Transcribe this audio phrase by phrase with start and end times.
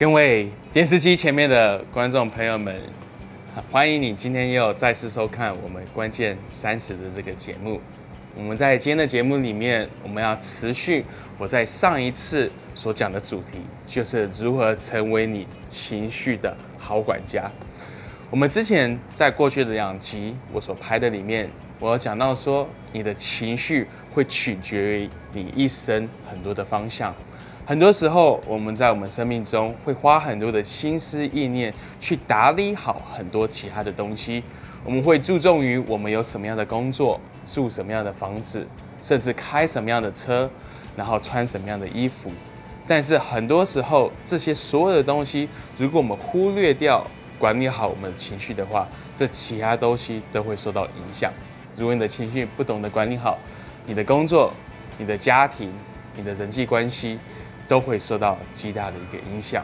[0.00, 2.80] 各位电视机前面的观众朋友们，
[3.68, 7.80] 欢迎你今天又再次收看我们关键三十的这个节目。
[8.36, 11.04] 我们在今天的节目里面，我们要持续
[11.36, 13.58] 我在上一次所讲的主题，
[13.88, 17.50] 就是如何成为你情绪的好管家。
[18.30, 27.12] 我们之前在过去的两集我所拍的里面，我有讲到说，你的情绪会取决于你一生很多的方向。
[27.68, 31.70] 很多时候，我们在我们生命中会花很多的心思意念
[32.00, 34.42] 去打理好很多其他的东西。
[34.82, 38.66] 我们会注重于我们有什么样的工作，住什么样的房子，
[39.02, 40.48] 甚至开什么样的车，
[40.96, 42.32] 然后穿什么样的衣服。
[42.86, 45.46] 但是很多时候，这些所有的东西，
[45.76, 47.06] 如果我们忽略掉
[47.38, 51.30] 管理好我们的情绪的话，这其他东西都会受到影响。
[51.76, 53.36] 如果你的情绪不懂得管理好，
[53.84, 54.50] 你的工作、
[54.96, 55.70] 你的家庭、
[56.16, 57.18] 你的人际关系。
[57.68, 59.62] 都会受到极大的一个影响，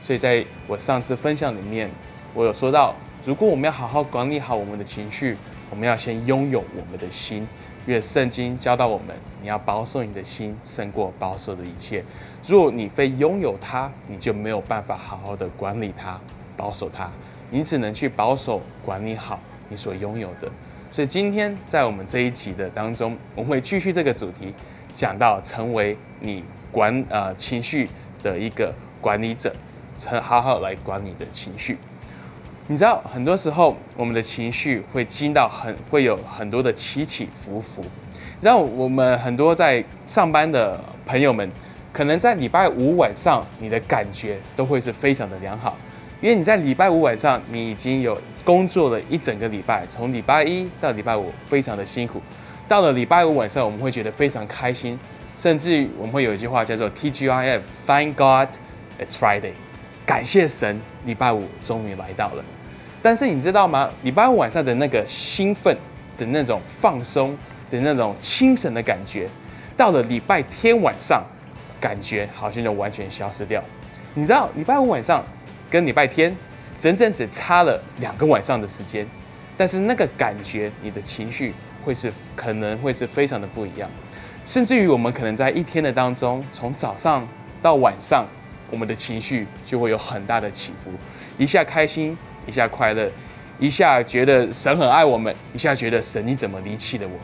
[0.00, 1.90] 所以在我上次分享里面，
[2.34, 5.36] 我有说到，如果我们要好好管理好我们的情绪，
[5.70, 7.48] 我们要先拥有我们的心，
[7.86, 12.04] 因为圣经教导我们，你要保守你的心，胜过保守的一切。
[12.46, 16.20] 若你非拥有它，你就没有办法好好的管理它，
[16.56, 17.10] 保守它，
[17.50, 20.48] 你只能去保守管理好你所拥有的。
[20.92, 24.54] 所以今天在我们这一集的当中，我们会继续这个主题，
[24.96, 26.42] 讲到成为你。
[26.72, 27.88] 管呃情绪
[28.22, 29.50] 的一个管理者，
[29.94, 31.78] 成好好来管你的情绪。
[32.66, 37.82] 你知道，很多时候我们的情绪会经到很会有很多的起起伏伏。
[38.42, 41.50] 然后我们很多在上班的朋友们，
[41.94, 45.74] 可能在礼拜五晚上，你的感觉都会是非常的良好，
[46.20, 52.20] 因为你在礼拜五晚上，你已经有工作了一整个礼拜，从礼拜一到礼拜五非常的辛苦，
[52.68, 54.98] 到了礼拜五晚上，我们会觉得非常开心。
[55.36, 58.48] 甚至我们会有一句话叫做 TGIF，Thank God
[58.98, 59.52] it's Friday，
[60.06, 62.42] 感谢神，礼拜五终于来到了。
[63.02, 63.90] 但是你知道吗？
[64.02, 65.76] 礼拜五晚上的那个兴奋
[66.16, 67.36] 的那种放松
[67.70, 69.28] 的那种清晨的感觉，
[69.76, 71.22] 到了礼拜天晚上，
[71.78, 73.62] 感觉好像就完全消失掉。
[74.14, 75.22] 你知道，礼拜五晚上
[75.68, 76.34] 跟礼拜天
[76.80, 79.06] 整整只差了两个晚上的时间，
[79.54, 81.52] 但是那个感觉，你的情绪
[81.86, 83.88] 会是可能会是非常的不一样。
[84.44, 87.26] 甚至于我们可能在一天的当中，从早上
[87.62, 88.26] 到晚上，
[88.72, 90.90] 我们的情绪就会有很大的起伏，
[91.38, 93.08] 一下开心，一下快乐，
[93.60, 97.20] 一下觉得神很爱我们，一下觉得神你怎么离弃了我们？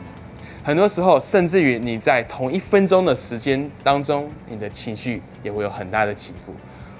[0.64, 6.54] 很多时候，甚至于你在同一分钟的时间当中，你的情绪也会有很大的起伏。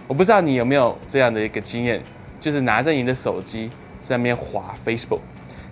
[0.09, 2.03] 我不知道你有没有这样的一个经验，
[2.41, 5.21] 就是拿着你的手机在那边滑 Facebook，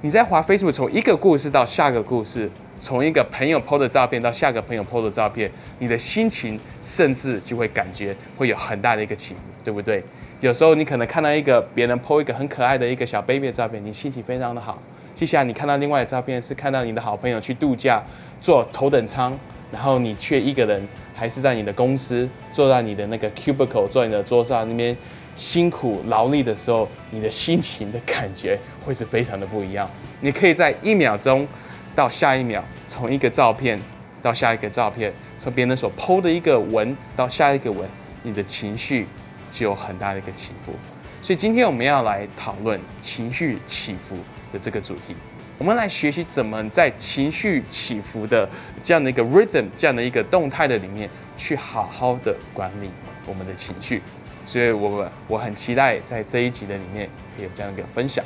[0.03, 2.51] 你在滑 Facebook，从一个故事到下个故事。
[2.81, 10.03] 从一个朋友 PO 的照片到下个朋友 PO 的照片，你的心情甚至就会感觉会有很大的一个起伏，对不对？
[10.41, 14.81] 有时候你可能看到一个别人 PO 一个很可爱的一个小 baby 的照片，你心情非常的好。
[15.15, 18.03] 接下来你看到另外的照片是看到你的好朋友去度假，
[18.41, 19.39] 坐头等舱，
[19.71, 20.83] 然后你却一个人
[21.15, 24.97] 还是在你的公司，坐在你的那个 cubicle，坐在你的桌上那边
[25.41, 29.91] 辛苦劳力的时候，你的心情的感觉会是非常的不一样。
[30.21, 31.49] 你可以在一秒钟。
[31.93, 33.79] 到下一秒，从一个照片
[34.23, 37.87] 到下一个照片，从别人所剖的一个文到下一个文，
[38.23, 39.09] 你的情绪
[39.51, 40.73] 就有很大的一个起伏。
[41.21, 44.17] 所以今天我们要来讨论情绪起伏
[44.53, 45.17] 的这个主题，
[45.59, 48.49] 我们来学习怎么在情绪起伏的
[48.85, 52.89] 这样的一个 rhythm 这样的一个动态的里面，去好好的管理
[53.27, 54.01] 我们的情绪。
[54.45, 58.25] 所以，我我很期待在这一集的里面可以有这样一个分享。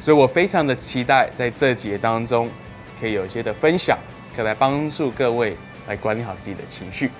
[0.00, 2.48] 所以我非常的期待在这节当中。
[3.00, 3.98] 可以有一些的分享，
[4.34, 5.56] 可以来帮助各位
[5.88, 7.10] 来管理好自己的情绪。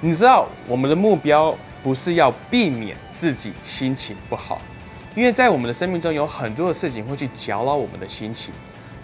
[0.00, 4.62] 你知道，我们的目标不是要避免自己心情不好，
[5.16, 8.54] 因为在我们的生命中有很多的事情会去搅扰我们的心情。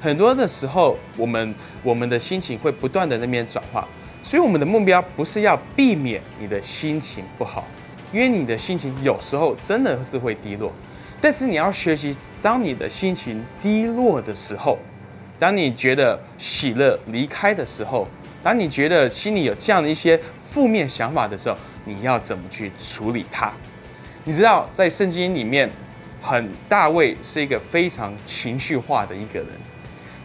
[0.01, 3.87] 很多的时候，我们我们的心情会不断的那边转化，
[4.23, 7.65] 所以我们的目标不是要避免你的心情不好，
[8.13, 10.73] 因为你的心情有时候真的是会低落，
[11.21, 14.79] 但是你要学习，当你的心情低落的时候。
[15.39, 18.07] 当你觉得喜乐离开的时候，
[18.43, 20.21] 当你觉得心里有这样的一些
[20.51, 23.51] 负面想法的时候，你要怎么去处理它？
[24.25, 25.71] 你知道，在圣经里面，
[26.21, 29.49] 很大卫是一个非常情绪化的一个人，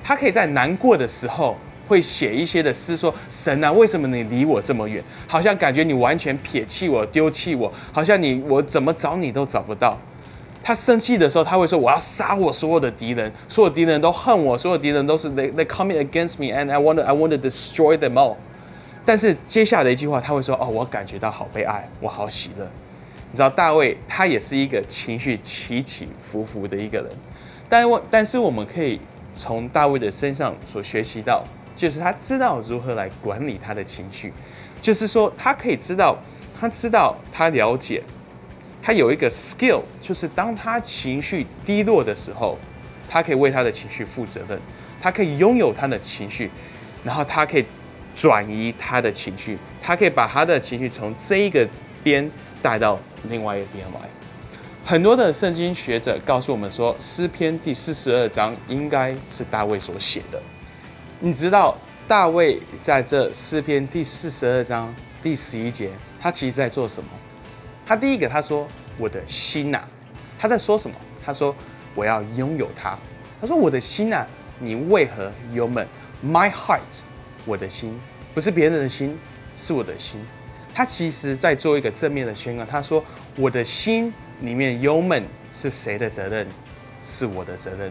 [0.03, 5.03] 他可以在难过的时候会写一些的诗，说：“神啊，为什么你离我这么远？
[5.27, 9.97] 好像感觉你完全撇弃我、丢弃我，好像你我怎么找你都找不到。”
[10.63, 18.35] 他生气的时候，他会说：“我要杀我所有的敌人，所有敌人都恨我，所有敌人都是 they they coming against me and I want I want to destroy them all。”
[19.05, 22.67] 但是接下来的一句话，他会说：“哦，我感觉到好被爱，我好喜乐。”
[23.31, 27.07] 你知道大卫他也是一个情绪起起伏伏的一个人，
[27.67, 28.99] 但我但是我们可以
[29.33, 31.43] 从大卫的身上所学习到，
[31.75, 34.31] 就是他知道如何来管理他的情绪，
[34.81, 36.17] 就是说他可以知道，
[36.59, 38.01] 他知道他了解，
[38.81, 42.57] 他有一个 skill，就是当他情绪低落的时候，
[43.09, 44.59] 他可以为他的情绪负责任，
[45.01, 46.49] 他可以拥有他的情绪，
[47.03, 47.65] 然后他可以
[48.15, 51.67] 转移他的情绪，他可以把他的情绪从这一个
[52.03, 52.29] 边
[52.61, 52.97] 带到。
[53.27, 54.01] 另外一边来，
[54.85, 60.39] 很多的圣经学者告诉我们说，诗篇第四十二章应该是大卫所写的。
[61.19, 61.77] 你知道
[62.07, 65.89] 大卫在这诗篇第四十二章第十一节，
[66.19, 67.09] 他其实在做什么？
[67.85, 68.67] 他第一个他说
[68.99, 69.79] ：“我的心呐，
[70.37, 70.95] 他在说什么？
[71.25, 71.55] 他说
[71.95, 72.97] 我要拥有它。
[73.39, 74.25] 他说我的心呐，
[74.59, 75.87] 你为何忧闷
[76.23, 76.81] ？My heart，
[77.45, 77.97] 我的心
[78.33, 79.17] 不是别人的心，
[79.55, 80.19] 是我的心。
[80.73, 82.65] 他其实在做一个正面的宣告。
[82.65, 83.03] 他说
[83.37, 85.23] ：“我的心里面忧闷
[85.53, 86.45] 是谁的责任？
[87.01, 87.89] 是我的责任，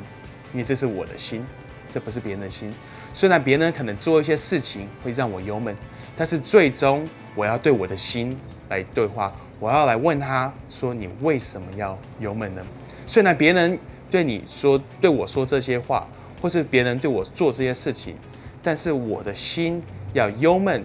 [0.52, 1.44] 因为这是我的心，
[1.90, 2.74] 这不是别人的心。
[3.14, 5.74] 虽然别人可能做一些事情会让我忧闷，
[6.14, 8.38] 但是最终我要对我的心
[8.68, 9.32] 来对话。
[9.58, 12.62] 我要来问他说：你为什么要忧闷呢？
[13.06, 13.78] 虽然别人
[14.10, 16.06] 对你说、对我说这些话，
[16.42, 18.14] 或是别人对我做这些事情，
[18.62, 19.82] 但是我的心
[20.12, 20.84] 要忧闷，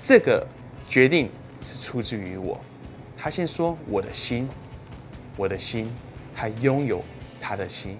[0.00, 0.44] 这个。”
[0.88, 1.28] 决定
[1.60, 2.60] 是出自于我。
[3.18, 4.48] 他先说我的心，
[5.36, 5.90] 我的心，
[6.32, 7.02] 他拥有
[7.40, 7.98] 他的心。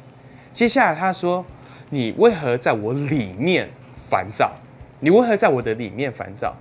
[0.53, 1.45] 接下来他说
[1.91, 4.53] ：“你为何在我里面烦躁？
[5.01, 6.55] 你为何在我的里面烦躁？”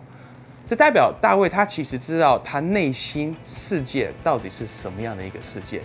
[0.66, 5.82] 这代表大卫他其实知道他内心世界到底是什么样的一个世界。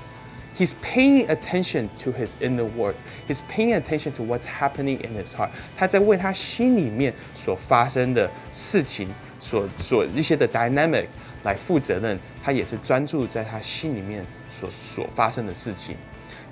[0.59, 2.95] He's paying attention to his inner world.
[3.29, 5.51] He's paying attention to what's happening in his heart.
[5.77, 9.09] 他在为他心里面所发生的事情。
[9.43, 11.07] 所所一些的 dynamic
[11.45, 15.97] 来负责任，他也是专注在他心里面所所发生的事情。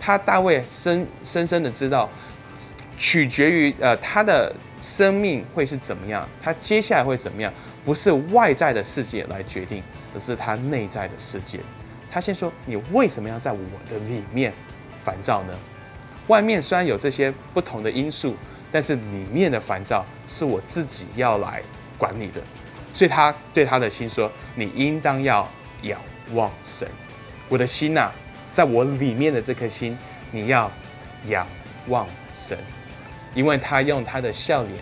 [0.00, 2.08] 他大卫深深深的知道，
[2.98, 7.52] 取决于呃他的生命会是怎么样，他接下来会怎么样，
[7.84, 9.82] 不是外在的世界来决定，
[10.14, 11.60] 而是他内在的世界。
[12.10, 13.58] 他先说：“你为什么要在我
[13.90, 14.52] 的里面
[15.04, 15.52] 烦躁呢？
[16.26, 18.34] 外面虽然有这些不同的因素，
[18.72, 21.62] 但是里面的烦躁是我自己要来
[21.96, 22.40] 管理的。”
[22.94, 25.46] 所以他对他的心说：“你应当要
[25.82, 26.00] 仰
[26.32, 26.88] 望神，
[27.48, 28.10] 我的心呐，
[28.52, 29.96] 在我里面的这颗心，
[30.32, 30.70] 你要
[31.26, 31.46] 仰
[31.88, 32.58] 望神，
[33.34, 34.74] 因为他用他的笑脸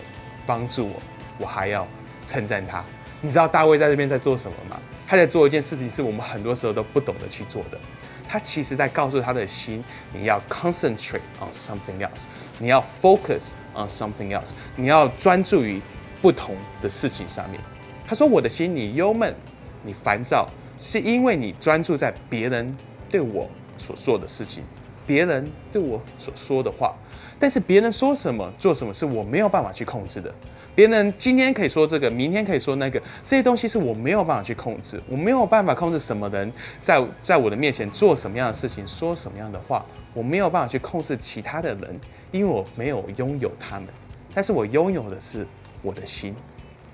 [0.45, 0.93] 帮助我，
[1.39, 1.87] 我还要
[2.25, 2.83] 称赞他。
[3.21, 4.79] 你知道大卫在这边在做什么吗？
[5.07, 7.79] 他在做一件事情，是我们很多时候都不懂得去做的。
[8.27, 9.83] 他其实在告诉他的心，
[10.13, 12.23] 你要 concentrate on something else，
[12.59, 15.81] 你要 focus on something else，你要专注于
[16.21, 17.59] 不同的事情上面。”
[18.05, 19.33] 他说：“我的心，你忧闷，
[19.81, 22.75] 你烦躁，是因为你专注在别人
[23.09, 24.63] 对我所做的事情，
[25.07, 26.93] 别人对我所说的话。
[27.39, 30.31] 但是别人说什么、做什么，是我没有办法去控制的。
[30.75, 35.01] 别人今天可以说这个，明天可以说那个，这些东西是我没有办法去控制。
[35.07, 36.51] 我没有办法控制什么人
[36.81, 39.85] 在在我的面前做什么样的事情，说什么样的话。
[40.13, 41.99] 我没有办法去控制其他的人，
[42.31, 43.87] 因为我没有拥有他们。
[44.33, 45.45] 但是我拥有的是
[45.81, 46.35] 我的心。”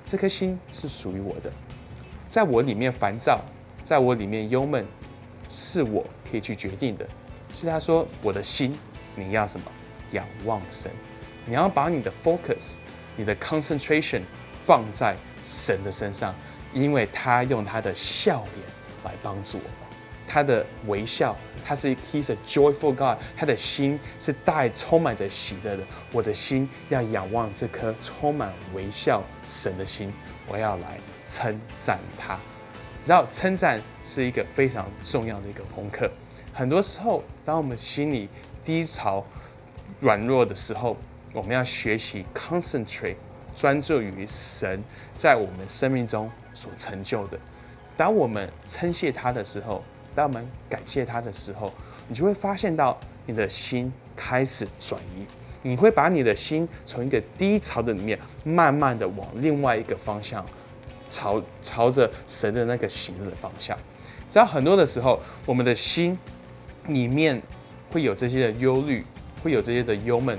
[0.06, 1.50] 这颗心是属于我的，
[2.30, 3.40] 在我里面烦躁，
[3.82, 4.86] 在我里面忧闷，
[5.48, 7.08] 是我可以去决定的。
[7.64, 8.78] 所以他说：“我的心，
[9.16, 9.72] 你要什么？
[10.12, 10.92] 仰望神，
[11.46, 12.74] 你要把你的 focus，
[13.16, 14.22] 你的 concentration
[14.66, 16.36] 放在神的身上，
[16.74, 18.66] 因为他用他的笑脸
[19.06, 19.72] 来帮助我们。”
[20.28, 21.34] 他的微笑，
[21.66, 25.84] 他是 He's a joyful God，他的心是带充满着喜乐的。
[26.12, 30.12] 我的心要仰望这颗充满微笑神的心，
[30.50, 32.34] 我要来称赞他。
[32.34, 36.12] 你知道，称赞是一个非常重要的一个功课。
[36.54, 38.30] 很多时候，当我们心里
[38.64, 39.26] 低潮、
[40.00, 40.96] 软弱的时候，
[41.34, 43.16] 我们要学习 concentrate，
[43.56, 44.82] 专注于神
[45.16, 47.40] 在我们生命中所成就的。
[47.98, 49.84] 当我们称谢他的时候，
[50.14, 51.74] 当我们感谢他的时候，
[52.08, 52.96] 你就会发现到
[53.26, 55.26] 你的心开始转移，
[55.64, 60.46] 你会把你的心从一个低潮的里面，慢慢的往另外一个方向，
[61.10, 63.76] 朝朝着神的那个喜乐的方向。
[64.30, 66.18] 只要很多的时候，我们的心
[66.88, 67.42] 里面
[67.92, 69.04] 会有这些的忧虑，
[69.42, 70.38] 会有这些的忧闷，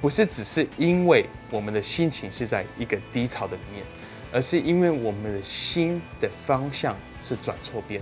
[0.00, 3.84] 不是只是因为我们的心情是在一个低潮的里面，
[4.32, 8.00] 而是因为我们的心的方向是转错边。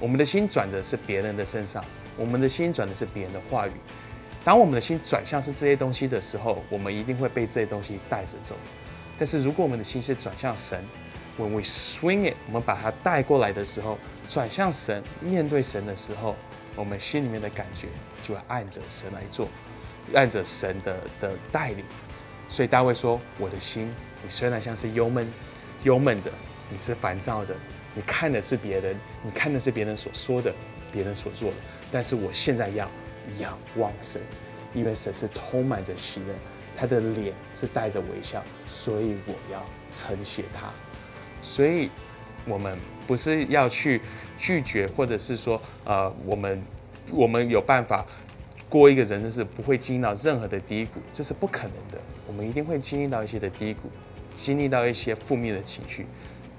[0.00, 1.84] 我们的心转的是别人的身上，
[2.16, 3.72] 我们的心转的是别人的话语。
[4.42, 8.56] 当我们的心转向是这些东西的时候，我们一定会被这些东西带着走。
[9.18, 10.82] 但是如果我们的心是转向神
[11.38, 16.34] ，When we swing it，我们把它带过来的时候，转向神，面对神的时候，
[16.76, 17.88] 我们心里面的感觉
[18.22, 19.48] 就会按着神来做，
[20.14, 21.84] 按着神的的带领。
[22.48, 25.30] 所以大卫说：“我的心，你虽然像是忧闷、
[25.84, 26.30] 忧闷的，
[26.68, 27.54] 你是烦躁的，
[27.94, 30.52] 你看的是别人，你看的是别人所说的，
[30.90, 31.56] 别人所做的，
[31.92, 32.90] 但是我现在要
[33.38, 34.20] 仰望神，
[34.74, 36.34] 因为神是充满着喜乐，
[36.76, 40.70] 他的脸是带着微笑，所以我要称谢他。
[41.40, 41.88] 所以，
[42.46, 44.00] 我们不是要去
[44.36, 46.62] 拒绝，或者是说，呃，我们
[47.10, 48.04] 我们有办法。”
[48.70, 51.98] 过一个人生是不会经历到任何的低谷，这是不可能的。
[52.28, 53.90] 我们一定会经历到一些的低谷，
[54.32, 56.06] 经历到一些负面的情绪。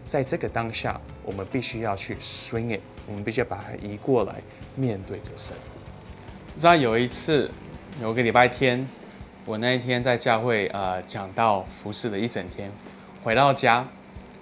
[0.06, 4.36] 在这个当下，我们必须要去 swing it，我们必须要把它移过来，
[4.76, 5.56] 面对着神。
[6.58, 7.50] 知道有一次，
[8.02, 8.86] 有个礼拜天，
[9.46, 12.70] 我那一天在教会呃讲到服侍了一整天，
[13.24, 13.88] 回到家，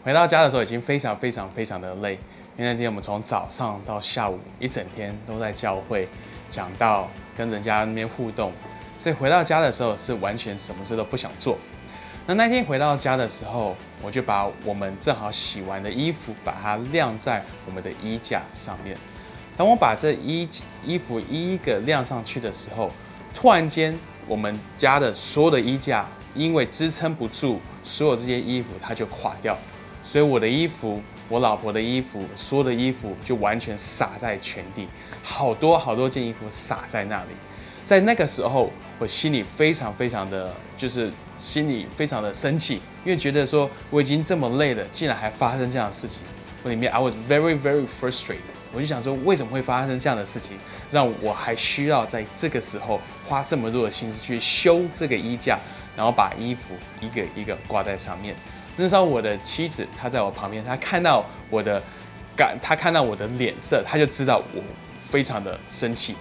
[0.04, 2.14] 回到家的时候已经非常非常非常的累，
[2.58, 6.08] 因为那天我们从早上到下午一整天都在教会
[6.50, 7.10] 讲到。
[7.38, 8.52] 跟人家那边互动，
[9.02, 11.58] 所以回到家的时候是完全什么事都不想做。
[12.28, 18.98] 那那天回到家的时候，我就把我们正好洗完的衣服，把它晾在我们的衣架上面。
[19.56, 20.50] 当我把这衣
[20.84, 22.92] 衣服一一个晾上去的时候，
[23.34, 29.58] 突然间我们家的所有的衣架因为支撑不住所有这些衣服，它就垮掉。
[30.10, 31.00] 所以我的衣服。
[31.32, 34.88] 我老婆的衣服，所有的衣服就完全洒在全地，
[35.22, 37.30] 好多好多件衣服洒在那里。
[37.86, 46.24] 在那个时候，我心里非常非常的就是心里非常的生气，因为觉得说我已经这么累了，竟然还发生这样的事情。
[46.64, 48.40] 我里面 I was very very frustrated，
[48.74, 50.58] 我就想说为什么会发生这样的事情，
[50.90, 55.60] 让我还需要在这个时候花这么多的心思去修这个衣架，
[55.96, 58.36] 然后把衣服一个一个挂在上面。
[58.82, 61.82] 那时候我的妻子她在我旁边，她看到我的
[62.34, 64.64] 感，她看到我的脸色，她就知道我
[65.10, 66.16] 非常的生气。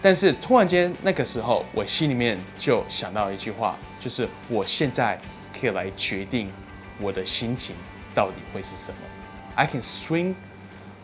[0.00, 5.18] 但是突然间那个时候，我心里面就想到一句话，就是我现在
[5.58, 6.48] 可以来决定
[7.00, 7.74] 我的心情
[8.14, 8.98] 到底会是什么。
[9.56, 10.34] I can swing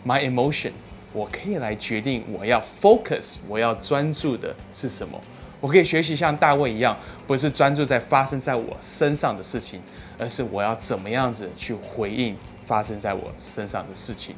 [0.06, 0.72] my emotion，
[1.12, 5.20] 我可以来决定我要 focus，我要专注的是什么。
[5.60, 9.80] 我可以学习像大卫一样，不是专注在发生在我身上的事情，
[10.18, 12.36] 而是我要怎么样子去回应
[12.66, 14.34] 发生在我身上的事情。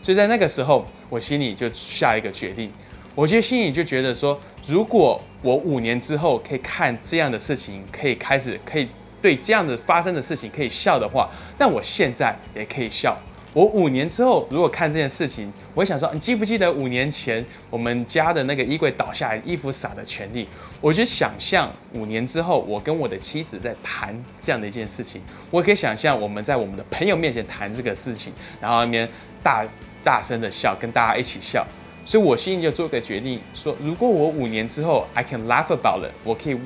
[0.00, 2.70] 所以在那个时候，我心里就下一个决定，
[3.14, 8.86] 我觉得心里就觉得说，如果我五年之后可以看这样的事情，可以开始可以
[9.20, 13.16] 对这样的发生的事情可以笑的话，那我现在也可以笑。
[13.58, 20.46] 我五年之后如果看这件事情，我想说，你记不记得五年前我们家的那个衣柜倒下来，衣服洒的全地？
[20.80, 29.08] 我就想象五年之后，我跟我的妻子在谈这样的一件事情，我可以想象我们在我们的朋友面前谈这个事情，然后那边
[29.42, 29.66] 大
[30.04, 31.66] 大声的笑，跟大家一起笑。
[32.04, 36.56] 所以我心里就做个决定，说如果我五年之后 I can laugh about it，我可以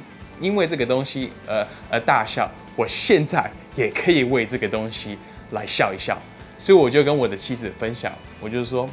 [0.42, 5.16] 因为这个东西而而大笑，我现在也可以为这个东西
[5.52, 6.20] 来笑一笑。
[6.62, 8.88] 所以我就跟我的妻子分享，我就是说，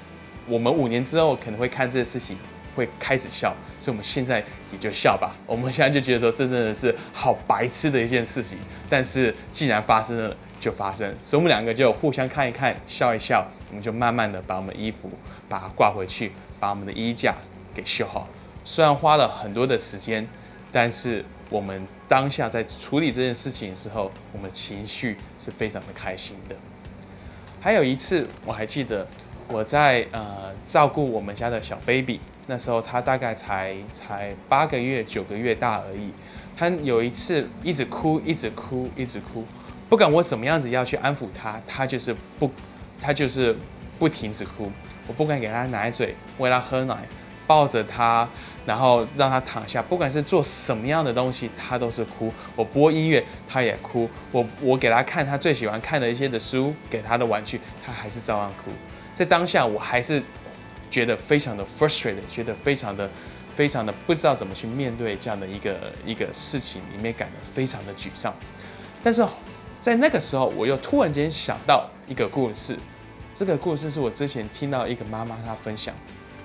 [0.47, 2.35] 我们五年之后可能会看这个事情，
[2.75, 5.35] 会开始笑，所以我们现在也就笑吧。
[5.45, 8.57] 我们现在就觉得说，这真的是好白痴的一件事情，
[8.89, 11.15] 但是既然发生了，就发生。
[11.21, 15.11] 所以我们两个就互相看一看，笑一笑，我们就慢慢的把我们衣服
[15.47, 17.35] 把它挂回去，把我们的衣架
[17.75, 18.27] 给修好。
[18.65, 20.27] 虽然花了很多的时间，
[20.71, 26.55] 但是我们当下在处理这件事情的时候，我们情绪是非常的开心的。
[27.61, 29.05] 还有一次，我还记得
[29.47, 36.11] 我在呃照顾我们家的小 baby，那时候他大概才才八个月、九个月大而已。
[36.57, 39.45] 他有一次一直哭，一直哭，一直哭，
[39.89, 42.51] 不管我怎么样子要去安抚他，他就是不，
[43.01, 43.55] 他就是
[43.97, 44.71] 不停止哭。
[45.07, 46.97] 我不敢给他奶嘴，喂他喝奶。
[47.50, 48.29] 抱着他，
[48.63, 52.32] 然后让他躺下，不管是做什么样的东西，他都是哭。
[52.56, 54.08] 我播音乐，他也哭。
[54.32, 58.70] 我我给他看他最喜欢看的一些的书，给他的玩具，他还是照样哭。
[59.15, 60.22] 在当下，我还是
[60.91, 63.10] 觉得非常的 frustrated，觉得非常的
[63.56, 65.75] 非常的不知道怎么去面对这样的一个
[66.06, 68.32] 一个事情，里面感到非常的沮丧。
[69.03, 69.25] 但是
[69.79, 72.77] 在那个时候，我又突然间想到一个故事，
[73.36, 75.96] 这个故事是我之前听到一个妈妈她分享，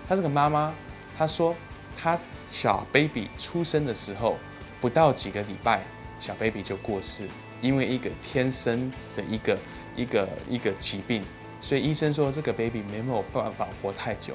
[0.08, 0.72] 她这个妈妈。
[1.16, 1.54] 他说，
[2.00, 2.18] 他
[2.52, 4.36] 小 baby 出生的时候，
[4.80, 5.80] 不到几个礼拜，
[6.20, 7.28] 小 baby 就过世，
[7.62, 9.58] 因为一个天生的一个
[9.96, 11.22] 一个一个疾病，
[11.60, 14.34] 所以医生说这个 baby 没有办法活太久。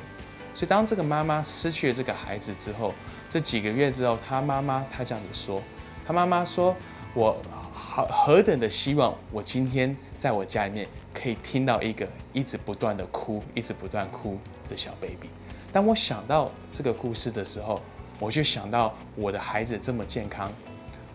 [0.54, 2.94] 所以当这个妈妈失去了这个孩子之后，
[3.30, 5.62] 这几个月之后，他妈妈他这样子说，
[6.06, 6.76] 他妈妈说，
[7.14, 7.38] 我
[7.74, 14.38] 好何等的希望，我今天在我家里面可以听到一个一直不断的哭、一直不断哭
[14.70, 15.30] 的小 baby。
[15.72, 17.82] 当我想到这个故事的时候，
[18.20, 20.52] 我就想到我的孩子这么健康，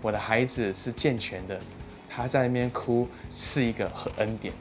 [0.01, 1.59] 我的孩子是健全的，
[2.09, 4.53] 他在那边哭是一个恩典。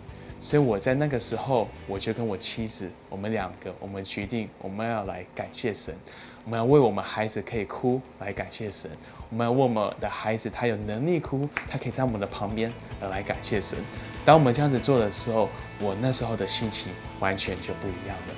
[0.42, 5.96] 所以我在那个时候，我就跟我妻子，我们两个，我们决定我们要来感谢神，
[6.44, 8.92] 我们要为我们孩子可以哭来感谢神，
[9.30, 12.70] 我们要为我们的孩子他有能力哭，他可以在我们的旁边
[13.00, 13.78] 而来感谢神。
[14.26, 15.48] 当我们这样子做的时候，
[15.80, 18.36] 我那时候的心情完全就不一样了。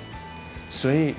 [0.70, 1.12] 所以，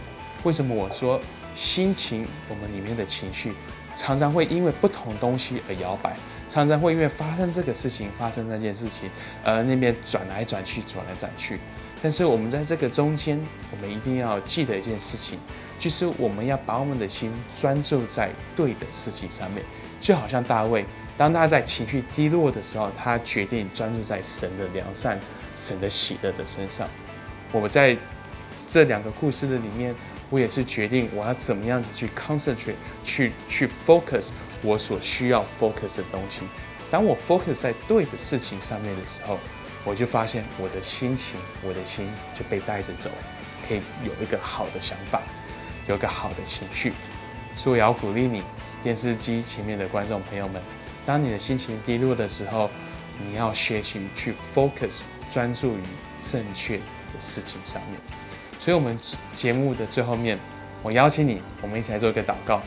[0.48, 1.20] 为什么我说
[1.58, 3.52] 心情，我们里面的情绪
[3.98, 6.16] 常常会因为不同东西而摇摆？
[6.50, 9.10] 常常会因为发生这个事情，发生那件事情，
[9.44, 11.60] 呃，那边转来转去，转来转去。
[12.02, 13.38] 但是我们在这个中间，
[13.72, 15.38] 我们一定要记得一件事情，
[15.78, 19.62] 就是我们要把我们的心专注在对的事情上面。
[20.00, 20.86] 就好像大卫，
[21.18, 25.20] 当他在情绪低落的时候，他决定专注在神的良善、
[25.58, 26.88] 神的喜乐的身上。
[27.52, 27.98] 我们在
[28.72, 29.94] 这两个故事的里面，
[30.30, 34.30] 我也是决定我要怎么样子去 concentrate，去去 focus。
[34.64, 36.42] 我所需要 focus 的东西，
[36.90, 39.38] 当我 focus 在对的事情上面的时候，
[39.86, 43.12] 我就发现我的心情，我的心就被带着走，
[43.68, 45.22] 可以有一个好的想法，
[45.88, 46.92] 有一个好的情绪。
[47.56, 48.42] 所以我要鼓励你，
[48.82, 50.60] 电视机前面的观众朋友们，
[51.06, 52.68] 当你的心情低落的时候，
[53.24, 55.82] 你要学习去 focus，专注于
[56.20, 56.84] 正确的
[57.20, 58.27] 事情上面。
[58.60, 58.98] 所以，我们
[59.34, 60.38] 节目的最后面，
[60.84, 62.62] 我邀请你，我们一起来做一个祷告。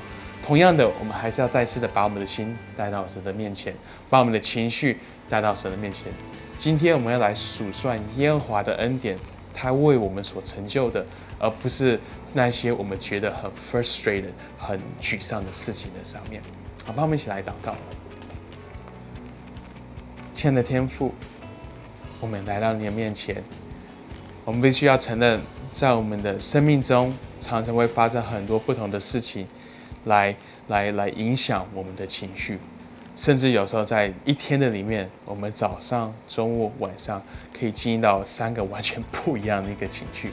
[0.46, 3.74] 同样的，我们还是要再次的把我们的心带到神的面前，
[4.08, 6.04] 把我们的情绪带到神的面前。
[6.58, 9.16] 今天我们要来数算耶和华的恩典，
[9.54, 11.04] 他为我们所成就的，
[11.38, 12.00] 而不是
[12.32, 16.42] 那些我们觉得很 frustrated、很沮丧的事情的上面。
[16.84, 17.76] 好，帮我们一起来祷告。
[20.32, 21.14] 亲爱的天父，
[22.20, 23.42] 我们来到你的面前，
[24.44, 25.38] 我们必须要承认，
[25.80, 27.10] 在我们的生命中，
[27.40, 29.46] 常常会发生很多不同的事情。
[30.04, 30.36] 来
[30.68, 32.58] 来来影响我们的情绪，
[33.16, 37.22] 甚至有时候在一天的里面，我们早上、中午、晚上
[37.58, 40.30] 可以经历到三个完全不一样的一个情绪。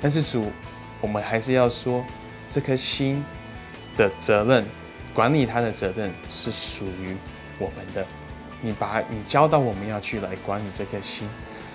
[0.00, 0.46] 但是主，
[1.00, 2.04] 我们还是要说，
[2.48, 3.24] 这颗心
[3.96, 4.64] 的责任，
[5.14, 7.16] 管理它的责任是属于
[7.60, 8.04] 我们的。
[8.60, 11.28] 你把你教到我们要去来管理这颗心。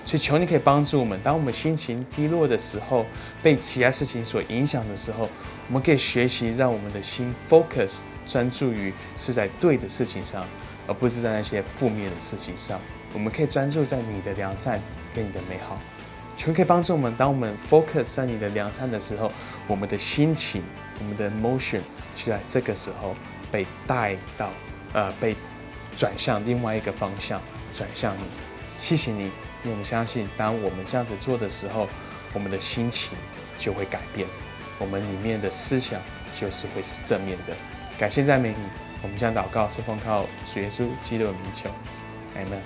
[0.10, 3.06] 所以求你可以帮助我们，当我们心情低落的时候，
[3.43, 5.30] 被其他事情所影响的时候，
[5.67, 10.48] 我们可以学习让我们的心 focus 专注于是在对的事情上，
[10.88, 12.80] 而不是在那些负面的事情上。
[13.13, 14.82] 我们可以专注在你的良善
[15.13, 15.80] 跟你的美好。
[16.36, 19.32] 求可以帮助我们，当我们 focus 在你的良善的时候，
[19.67, 20.63] 我们的心情、
[20.98, 21.82] 我们的 emotion
[22.15, 23.15] 就在这个时候
[23.52, 24.50] 被带到，
[24.93, 25.36] 呃，被
[25.95, 27.39] 转向另外一个方向，
[27.72, 28.24] 转向你。
[28.80, 29.30] 谢谢你。
[29.63, 31.88] 因为我们相信，当我们这样子做的时候，
[32.34, 33.17] 我们的心情
[33.58, 34.28] 就会改变，
[34.78, 36.00] 我们里面的思想
[36.39, 37.54] 就是会是正面的。
[37.98, 38.56] 感谢赞美你，
[39.02, 41.69] 我们将祷告是奉靠主耶稣基督的名求
[42.38, 42.62] ，Amen。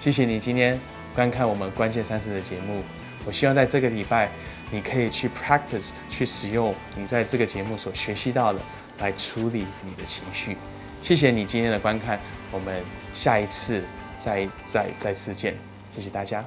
[0.00, 0.78] 谢谢你今天
[1.14, 2.82] 观看我们关键三十的节目。
[3.24, 4.28] 我希望在这个礼拜，
[4.70, 8.58] 你可以去 practice，去使用你在这个节目所学习到的，
[8.98, 10.56] 来处理你的情绪。
[11.02, 12.18] 谢谢你今天的观看，
[12.50, 12.82] 我们
[13.14, 13.84] 下一次
[14.18, 15.67] 再再再次见。
[15.98, 16.44] 谢谢大家。